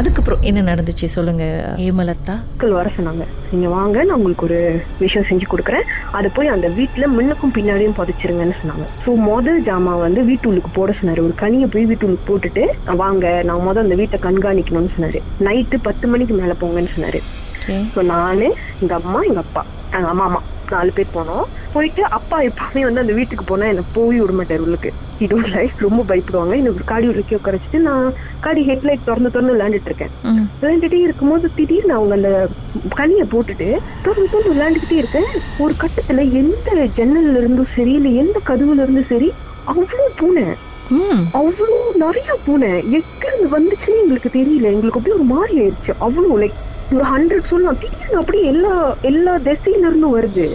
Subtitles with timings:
[0.00, 1.44] அதுக்கப்புறம் என்ன நடந்துச்சு சொல்லுங்க.
[1.80, 2.34] ஹேமலதா?
[2.50, 3.24] மக்கள் வர சொன்னாங்க.
[3.52, 4.58] நீங்க வாங்க நான் உங்களுக்கு ஒரு
[5.04, 5.88] விஷயம் செஞ்சு கொடுக்குறேன்.
[6.18, 8.86] அதை போய் அந்த வீட்டுல முன்னுக்கும் பின்னாடியும் புதைச்சிருங்கன்னு சொன்னாங்க.
[9.04, 11.22] ஸோ முதல் ஜாமா வந்து வீட்டுள்ளுக்கு போட சொன்னாரு.
[11.28, 12.64] ஒரு கனியை போய் வீட்டுள்ளுக்கு போட்டுட்டு
[13.02, 15.20] வாங்க நான் முதல் அந்த வீட்டை கண்காணிக்கணும்னு சொன்னாரு.
[15.48, 17.20] நைட்டு பத்து மணிக்கு மேல போங்கன்னு சொன்னாரு.
[17.94, 18.46] ஸோ நானு
[18.82, 19.64] எங்க அம்மா எங்க அப்பா
[19.96, 20.40] எங்க அம்மா அம்மா.
[20.74, 21.44] நாலு பேர் போனோம்.
[21.74, 24.90] போயிட்டு அப்பா எப்பவுமே வந்து அந்த வீட்டுக்கு போனா என்ன போய் விட மாட்டாரு உள்ளுக்கு.
[25.24, 26.54] இது லைஃப் ரொம்ப பயப்படுவாங்க.
[26.62, 28.06] எனக்கு காடி உள்ளுக்கே உட்காரச்சிட்டு நான்
[28.44, 30.14] காடி ஹெட்லைட் திறந்து திறந்து விளையாண்டுட்டு இருக்கேன்
[30.60, 32.30] விளையாண்டுட்டே இருக்கும்போது திடீர்னு அவங்க அந்த
[33.00, 33.68] கனியை போட்டுட்டு
[34.06, 35.28] திறந்து திறந்து விளையாண்டுக்கிட்டே இருக்கேன்.
[35.64, 39.30] ஒரு கட்டத்துல எந்த ஜன்னல்ல இருந்தும் சரி இல்ல எந்த கதவுல இருந்தும் சரி
[39.70, 40.44] அவ்வளவு பூனை.
[41.38, 42.70] அவ்வளவு நிறைய பூனை.
[42.96, 44.66] எங்க இருந்து வந்துச்சுன்னு எங்களுக்கு தெரியல.
[44.74, 45.92] எங்களுக்கு அப்படியே ஒரு மாதிரி ஆயிடுச்சு.
[46.06, 46.58] அவ்வளவு லைக்
[46.90, 48.72] ஒரு ஹண்ட்ரட் சொல்லலாம் திடீர்னு அப்படியே எல்லா
[49.10, 50.46] எல்லா திசையில இருந்தும் வருது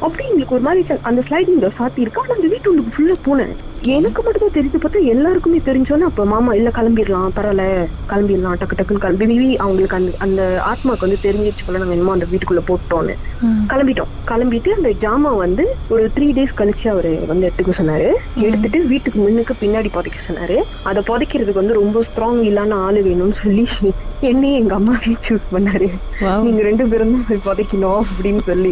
[0.00, 0.80] அப்படியே எங்களுக்கு ஒரு மாதிரி
[1.10, 3.54] அந்த ஸ்லைடிங் டோர் சாத்தி இருக்கு ஆனா அந்த வீட்டு உள்ளுக்கு ஃபுல்லா போனேன்.
[3.92, 7.64] எனக்கு மட்டும் தான் தெரிஞ்சு பார்த்தா எல்லாருக்குமே தெரிஞ்சோன்னே அப்ப மாமா இல்ல கிளம்பிடலாம் பரவாயில்ல
[8.10, 9.26] கிளம்பிடலாம் டக்கு டக்குன்னு கிளம்பி.
[9.30, 13.16] மேபி அவங்களுக்கு அந்த அந்த ஆத்மாக்கு வந்து தெரிஞ்சிச்சு போல நாங்க என்னமோ அந்த வீட்டுக்குள்ள போட்டோன்னு.
[13.72, 14.12] கிளம்பிட்டோம்.
[14.30, 18.08] கிளம்பிட்டு அந்த ஜாமா வந்து ஒரு த்ரீ டேஸ் கழிச்சு அவரு வந்து எடுத்துக்க சொன்னாரு.
[18.46, 20.56] எடுத்துட்டு வீட்டுக்கு முன்னுக்கு பின்னாடி புதைக்க சொன்னாரு.
[20.90, 23.66] அதை புதைக்கிறதுக்கு வந்து ரொம்ப ஸ்ட்ராங் இல்லான ஆளு வேணும்னு சொல்லி
[24.28, 25.86] என்னையும் எங்க அம்மாவையும் சூஸ் பண்ணாரு.
[26.44, 28.70] நீங்க ரெண்டு பேரும் தான் புதைக்கணும் அப்படின்னு சொல்லி.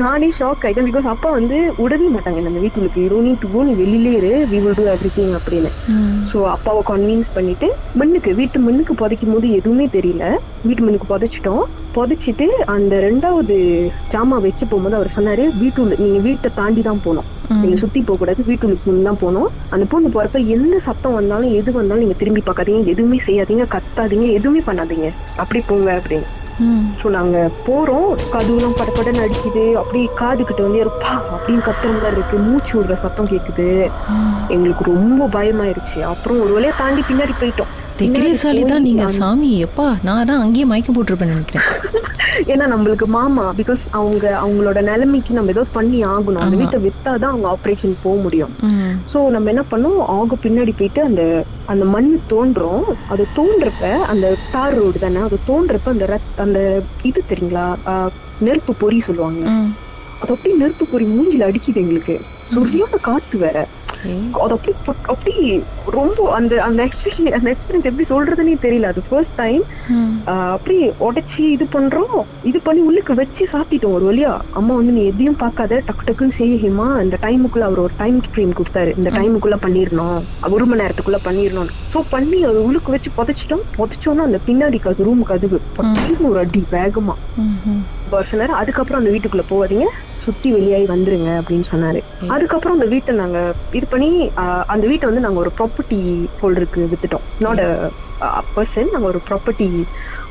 [0.00, 3.04] நானே ஷாக் ஆயிட்டேன் பிகாஸ் அப்பா வந்து உடவே மாட்டாங்க நம்ம வீட்டுக்கு.
[3.12, 4.32] யூ நீ டு வெளியிலே இரு.
[4.52, 5.70] வி வில் டூ எவ்ரிதிங் அப்படின்னு.
[6.30, 7.68] ஸோ அப்பாவை கன்வின்ஸ் பண்ணிட்டு
[8.00, 10.24] மண்ணுக்கு வீட்டு மண்ணுக்கு புதைக்கும் போது எதுவுமே தெரியல.
[10.66, 11.64] வீட்டு மண்ணுக்கு புதைச்சிட்டோம்.
[11.96, 13.56] புதைச்சிட்டு அந்த ரெண்டாவது
[14.12, 17.28] ஜாமா வச்சு போகும்போது அவர் சொன்னாரு வீட்டுள்ள நீங்க வீட்டை தாண்டி தான் போகணும்.
[17.62, 19.48] நீங்க சுத்தி போக கூடாது வீட்டுக்கு தான் போகணும்.
[19.74, 24.62] அந்த பொண்ணு போறப்ப எந்த சத்தம் வந்தாலும் எது வந்தாலும் நீங்க திரும்பி பார்க்காதீங்க எதுவுமே செய்யாதீங்க கத்தாதீங்க எதுவுமே
[24.68, 25.08] பண்ணாதீங்க.
[25.44, 26.28] அப்படி போங்க அப்படின்னு.
[27.00, 28.10] சோ நாங்க போறோம்.
[28.34, 32.38] கதுவெல்லாம் படப்படன்னு அடிக்குது அப்படியே காது கிட்ட வந்து இருப்பா அப்படின்னு கத்துற மாதிரி இருக்கு.
[32.46, 33.68] மூச்சு விடுற சத்தம் கேக்குது.
[34.54, 36.00] எங்களுக்கு ரொம்ப பயமாயிருச்சு.
[36.12, 37.72] அப்புறம் ஒரு வழியா தாண்டி பின்னாடி போயிட்டோம்.
[38.00, 39.52] தைரியசாலி தான் நீங்க சாமி.
[39.66, 41.66] எப்பா நான் தான் அங்கேயே மயக்கம் போட்டிருப்பேன் நினைக்கிறேன்.
[42.52, 46.42] ஏன்னா நம்மளுக்கு மாமா பிகாஸ் அவங்க அவங்களோட நிலைமைக்கு நம்ம ஏதோ பண்ணி ஆகணும்.
[46.44, 48.52] அந்த வீட்டை வித்தாதான் அவங்க ஆபரேஷன் போக முடியும்.
[49.12, 51.22] சோ நம்ம என்ன பண்ணோம் ஆக பின்னாடி போயிட்டு அந்த
[51.72, 52.86] அந்த மண் தோன்றோம்.
[53.12, 55.20] அது தோன்றப்ப அந்த தார் ரோடு தானே?
[55.28, 56.60] அது தோன்றப்ப அந்த அந்த
[57.10, 57.66] இது தெரியுங்களா?
[58.46, 59.44] நெருப்பு பொறி சொல்லுவாங்க.
[60.22, 62.16] அது அப்படியே நெருப்பு பொறி மூஞ்சில அடிக்குது எங்களுக்கு.
[62.54, 63.66] சரியான காத்து வேற.
[64.42, 64.72] அது அப்படி
[65.12, 65.32] அப்படி
[65.96, 68.90] ரொம்ப அந்த அந்த எக்ஸ்பீரியன்ஸ் அந்த எக்ஸ்பீரியன்ஸ் எப்படி சொல்றதுன்னே தெரியல.
[68.92, 69.62] அது ஃபர்ஸ்ட் டைம்
[70.54, 72.20] அப்படியே உடைச்சி இது பண்றோம்.
[72.50, 74.32] இது பண்ணி உள்ளுக்கு வச்சு சாத்திட்டோம் ஒரு வழியா.
[74.58, 75.80] அம்மா வந்து நீ எதையும் பார்க்காத.
[75.88, 78.92] டக்கு டக்குன்னு செய்யுமா இந்த டைமுக்குள்ள அவர் ஒரு டைம் ஃப்ரேம் கொடுத்தாரு.
[79.00, 80.20] இந்த டைமுக்குள்ள பண்ணிடணும்
[80.56, 83.64] ஒரு மணி நேரத்துக்குள்ள பண்ணிடணும் சோ பண்ணி அது உள்ளுக்கு வச்சு புதைச்சிட்டோம்.
[83.78, 85.60] புதைச்சோன்னா அந்த பின்னாடி கது ரூம் கதுவு
[86.30, 87.16] ஒரு அடி வேகமா.
[88.14, 89.88] வருஷம் அதுக்கப்புறம் அந்த வீட்டுக்குள்ள போவாதீங்க
[90.28, 92.00] சுத்தி வெளியாகி வந்துருங்க அப்படின்னு சொன்னாரு.
[92.34, 93.38] அதுக்கப்புறம் அந்த வீட்டை நாங்க
[93.78, 94.10] இது பண்ணி
[94.74, 96.00] அந்த வீட்டை வந்து நாங்க ஒரு ப்ராப்பர்ட்டி
[96.42, 97.26] ஹோல்டருக்கு வித்துட்டோம்.
[97.46, 97.62] நாட்
[98.54, 99.68] பர்சன் நாங்க ஒரு ப்ராப்பர்ட்டி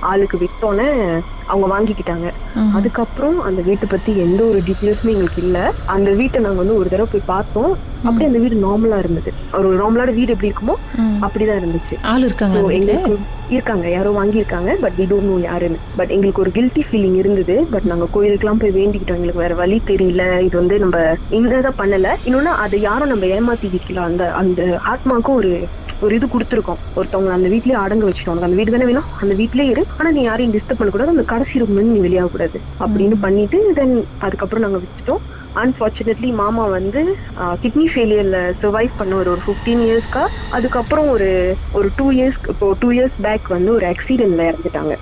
[0.10, 0.88] ஆளுக்கு வித்தோன்னே
[1.52, 2.28] அவங்க வாங்கிக்கிட்டாங்க.
[2.78, 5.58] அதுக்கப்புறம் அந்த வீட்டை பத்தி எந்த ஒரு டீட்டெயில்ஸுமே எங்களுக்கு இல்ல.
[5.86, 7.72] அந்த வீட்டை நாங்க வந்து ஒரு தடவை போய் பார்த்தோம்.
[8.04, 9.32] அப்படியே அந்த வீடு நார்மலா இருந்தது.
[9.54, 10.76] ஒரு நார்மலான வீடு எப்படி இருக்குமோ
[11.26, 11.96] அப்படிதான் இருந்துச்சு.
[12.02, 13.18] ஆள் இருக்காங்க எங்களுக்கு
[13.50, 13.88] இருக்காங்க.
[13.90, 15.80] யாரோ வாங்கியிருக்காங்க பட் வி டோன்ட் நோ யாருன்னு.
[15.96, 17.56] பட் எங்களுக்கு ஒரு கில்ட்டி ஃபீலிங் இருந்தது.
[17.72, 19.20] பட் நாங்க கோயிலுக்குலாம் போய் வேண்டிக்கிட்டோம்.
[19.20, 20.24] எங்களுக்கு வேற வழி தெரியல.
[20.48, 20.98] இது வந்து நம்ம
[21.40, 22.10] இந்ததான் பண்ணல.
[22.26, 24.62] இன்னொன்னு அதை யாரும் நம்ம ஏமாத்தி வைக்கலாம் அந்த அந்த
[24.94, 25.54] ஆத்மாக்கும் ஒரு
[26.00, 26.80] ஒரு இது கொடுத்துருக்கோம்.
[26.96, 28.42] ஒருத்தவங்க அந்த வீட்லயே அடங்க வச்சுட்டோம்.
[28.42, 29.08] அந்த வீடு தானே வேணும்?
[29.20, 29.84] அந்த வீட்லயே இரு.
[29.98, 31.10] ஆனா நீ யாரையும் டிஸ்டர்ப் பண்ணக்கூடாது.
[31.10, 35.24] அந்த கடைசி ரூம்ல நீ வெளியாக கூடாது அப்படின்னு பண்ணிட்டு தென் அதுக்கப்புறம் நாங்க விட்டுட்டோம்.
[35.62, 37.02] அன்பார்ச்சுனேட்லி மாமா வந்து
[37.64, 40.24] கிட்னி ஃபெயிலியர்ல சர்வைவ் பண்ண ஒரு ஒரு ஃபிஃப்டீன் இயர்ஸ்க்கா
[40.58, 41.30] அதுக்கப்புறம் ஒரு
[41.78, 44.94] ஒரு டூ இயர்ஸ் இப்போ டூ இயர்ஸ் பேக் வந்து ஒரு ஆக்சிடென்ட்ல இறந்துட்டாங்க.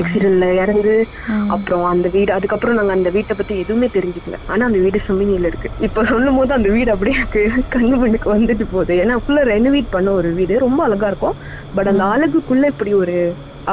[0.00, 0.94] ஆக்சிடென்ட்ல இறந்து
[1.56, 4.38] அப்புறம் அந்த வீடு அதுக்கப்புறம் நாங்க அந்த வீட்டை பத்தி எதுவுமே தெரிஞ்சுக்கல.
[4.52, 5.70] ஆனா அந்த வீடு சுமினியில இருக்கு.
[5.88, 7.20] இப்ப சொல்லும் போது அந்த வீடு அப்படியே
[7.76, 8.94] கண்ணு மண்ணுக்கு வந்துட்டு போகுது.
[9.04, 10.56] ஏன்னா ஃபுல்லா ரெனோவேட் பண்ண ஒரு வீடு.
[10.66, 11.38] ரொம்ப அழகா இருக்கும்.
[11.76, 13.16] பட் அந்த அழகுக்குள்ள இப்படி ஒரு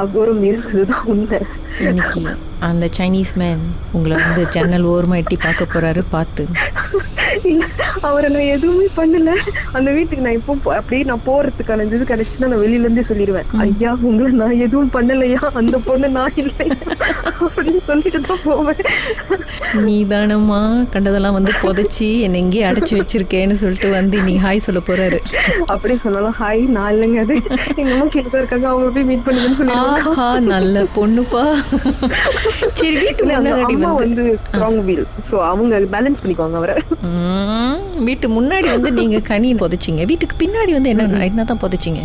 [0.00, 1.38] அகோரம் இருந்ததுதான் உண்மை.
[2.68, 6.44] அந்த சைனீஸ் மேன் உங்களை வந்து ஜன்னல் ஓரமாக எட்டி பார்க்க போறாரு பார்த்து.
[8.08, 9.30] அவரை நான் எதுவுமே பண்ணல.
[9.76, 14.30] அந்த வீட்டுக்கு நான் இப்போ அப்படியே நான் போறதுக்கான இது கிடைச்சுன்னா நான் வெளியில இருந்தே சொல்லிடுவேன் ஐயா உங்களை
[14.42, 15.40] நான் எதுவும் பண்ணலையா?
[15.60, 16.66] அந்த பொண்ணு நான் இல்லை.
[17.46, 18.82] அப்படின்னு சொல்லிட்டு தான் போவேன்.
[19.86, 20.60] நீ தானம்மா
[20.94, 25.20] கண்டதெல்லாம் வந்து புதைச்சி என்னை எங்கேயே அடைச்சு வச்சிருக்கேன்னு சொல்லிட்டு வந்து இன்னைக்கு ஹாய் சொல்ல போறாரு.
[25.74, 27.36] அப்படி சொன்னாலும் ஹாய் நான் இல்லைங்க அது.
[27.80, 28.66] எங்க அம்மா கீழே இருக்காங்க.
[28.72, 31.44] அவங்க போய் மீட் பண்ணுங்கன்னு சொல்லி நல்ல பொண்ணுப்பா.
[32.80, 34.24] சரி வீட்டு முன்னாடி வந்து.
[34.46, 36.76] ஸ்ட்ராங் வீல் சோ அவங்க பேலன்ஸ் பண்ணிக்குவாங்க அவரை.
[38.08, 40.02] வீட்டு முன்னாடி வந்து நீங்க கனி புதைச்சிங்க.
[40.10, 42.02] வீட்டுக்கு பின்னாடி வந்து என்ன என்னதான் புதைச்சிங்க?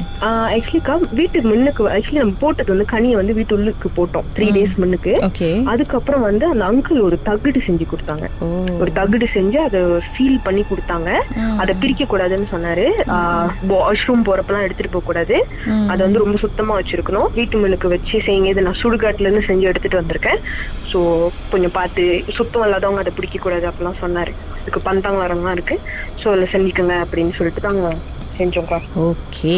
[0.56, 4.28] ஆக்சுவலிக்கா வீட்டுக்கு முன்னுக்கு ஆக்சுவலி நம்ம போட்டது வந்து கனியை வந்து வீட்டு உள்ளுக்கு போட்டோம்.
[4.36, 5.14] த்ரீ டேஸ் முன்னுக்கு.
[5.28, 5.50] ஓகே.
[5.74, 8.28] அதுக்கப்புறம் வந்து அந்த அங்கிள் ஒரு தகுடு செஞ்சு கொடுத்தாங்க.
[8.82, 9.82] ஒரு தகுடு செஞ்சு அதை
[10.16, 11.12] ஃபீல் பண்ணி கொடுத்தாங்க.
[11.64, 12.88] அதை பிரிக்க கூடாதுன்னு சொன்னாரு
[13.72, 15.38] வாஷ்ரூம் போறப்பெல்லாம் எடுத்துட்டு போக கூடாது.
[15.92, 17.30] அதை வந்து ரொம்ப சுத்தமா வச்சிருக்கணும்.
[17.40, 18.52] வீட்டு முன்னுக்கு வச்சு செய்யுங்க.
[18.56, 20.42] இது நான் சுடுகாட்டுல இருந்து செஞ்சு எடுத்துட்டு வந்திருக்கேன்.
[20.92, 21.00] சோ
[21.54, 22.04] கொஞ்சம் பார்த்து
[22.40, 24.34] சுத்தம் இல்லாதவங்க அதை பிடிக்க கூடாது அப்படிலாம் சொன்னாரு.
[24.66, 25.76] இதுக்கு பந்தாங்கலாம் இருக்கு.
[26.18, 27.88] ஸோ அதில் செஞ்சுக்கோங்க அப்படின்னு சொல்லிட்டு தாங்க
[28.36, 28.80] செஞ்சோம்க்கா.
[29.04, 29.58] Okay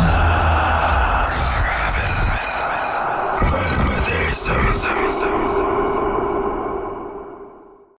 [0.03, 0.70] Ah.